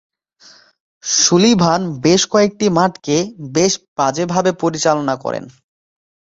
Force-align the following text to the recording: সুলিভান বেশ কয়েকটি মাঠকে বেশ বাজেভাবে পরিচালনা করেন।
সুলিভান 1.03 1.81
বেশ 2.03 2.21
কয়েকটি 2.31 2.65
মাঠকে 2.77 3.17
বেশ 3.51 3.73
বাজেভাবে 3.97 4.51
পরিচালনা 4.61 5.15
করেন। 5.23 5.43